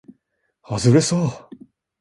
[0.63, 1.49] はずれそう